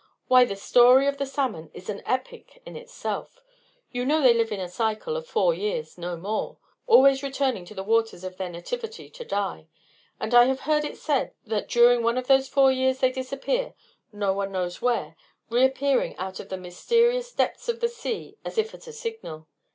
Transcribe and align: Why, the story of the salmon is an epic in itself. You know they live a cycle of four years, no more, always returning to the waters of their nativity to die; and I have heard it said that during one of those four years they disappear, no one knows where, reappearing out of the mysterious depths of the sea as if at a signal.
Why, 0.27 0.45
the 0.45 0.55
story 0.55 1.05
of 1.05 1.19
the 1.19 1.27
salmon 1.27 1.69
is 1.75 1.87
an 1.87 2.01
epic 2.07 2.63
in 2.65 2.75
itself. 2.75 3.43
You 3.91 4.03
know 4.03 4.19
they 4.19 4.33
live 4.33 4.51
a 4.51 4.67
cycle 4.67 5.15
of 5.15 5.27
four 5.27 5.53
years, 5.53 5.95
no 5.95 6.17
more, 6.17 6.57
always 6.87 7.21
returning 7.21 7.65
to 7.65 7.75
the 7.75 7.83
waters 7.83 8.23
of 8.23 8.37
their 8.37 8.49
nativity 8.49 9.11
to 9.11 9.23
die; 9.23 9.67
and 10.19 10.33
I 10.33 10.45
have 10.45 10.61
heard 10.61 10.85
it 10.85 10.97
said 10.97 11.35
that 11.45 11.69
during 11.69 12.01
one 12.01 12.17
of 12.17 12.25
those 12.25 12.49
four 12.49 12.71
years 12.71 12.97
they 12.97 13.11
disappear, 13.11 13.75
no 14.11 14.33
one 14.33 14.51
knows 14.51 14.81
where, 14.81 15.15
reappearing 15.51 16.15
out 16.17 16.39
of 16.39 16.49
the 16.49 16.57
mysterious 16.57 17.31
depths 17.31 17.69
of 17.69 17.79
the 17.79 17.87
sea 17.87 18.39
as 18.43 18.57
if 18.57 18.73
at 18.73 18.87
a 18.87 18.93
signal. 18.93 19.47